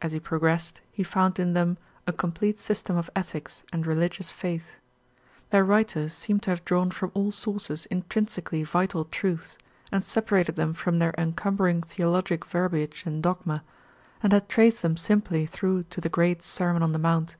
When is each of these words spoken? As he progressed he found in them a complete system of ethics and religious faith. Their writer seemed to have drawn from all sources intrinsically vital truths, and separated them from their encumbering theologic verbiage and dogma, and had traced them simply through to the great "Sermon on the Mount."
As 0.00 0.12
he 0.12 0.20
progressed 0.20 0.80
he 0.92 1.02
found 1.02 1.40
in 1.40 1.52
them 1.52 1.78
a 2.06 2.12
complete 2.12 2.60
system 2.60 2.96
of 2.96 3.10
ethics 3.16 3.64
and 3.72 3.84
religious 3.88 4.30
faith. 4.30 4.70
Their 5.50 5.64
writer 5.64 6.08
seemed 6.08 6.44
to 6.44 6.50
have 6.50 6.64
drawn 6.64 6.92
from 6.92 7.10
all 7.12 7.32
sources 7.32 7.84
intrinsically 7.86 8.62
vital 8.62 9.06
truths, 9.06 9.58
and 9.90 10.00
separated 10.04 10.54
them 10.54 10.74
from 10.74 11.00
their 11.00 11.12
encumbering 11.18 11.82
theologic 11.82 12.44
verbiage 12.44 13.02
and 13.04 13.20
dogma, 13.20 13.64
and 14.22 14.32
had 14.32 14.48
traced 14.48 14.82
them 14.82 14.96
simply 14.96 15.44
through 15.44 15.86
to 15.90 16.00
the 16.00 16.08
great 16.08 16.40
"Sermon 16.44 16.84
on 16.84 16.92
the 16.92 17.00
Mount." 17.00 17.34